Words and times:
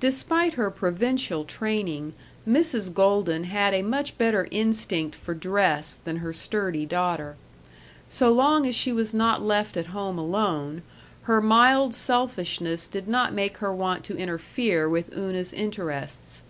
Despite 0.00 0.54
her 0.54 0.70
provincial 0.70 1.44
training, 1.44 2.14
Mrs. 2.48 2.90
Golden 2.94 3.44
had 3.44 3.74
a 3.74 3.82
much 3.82 4.16
better 4.16 4.48
instinct 4.50 5.14
for 5.14 5.34
dress 5.34 5.94
than 5.96 6.16
her 6.24 6.32
sturdy 6.32 6.86
daughter. 6.86 7.36
So 8.08 8.32
long 8.32 8.64
as 8.64 8.74
she 8.74 8.94
was 8.94 9.12
not 9.12 9.42
left 9.42 9.76
at 9.76 9.88
home 9.88 10.16
alone, 10.18 10.82
her 11.24 11.42
mild 11.42 11.92
selfishness 11.92 12.86
did 12.86 13.06
not 13.06 13.34
make 13.34 13.58
her 13.58 13.74
want 13.74 14.04
to 14.04 14.16
interfere 14.16 14.88
with 14.88 15.12
Una's 15.14 15.52
interests. 15.52 16.40